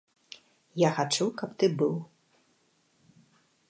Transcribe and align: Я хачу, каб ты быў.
Я 0.83 0.89
хачу, 0.95 1.27
каб 1.43 1.49
ты 1.59 1.65
быў. 1.83 1.95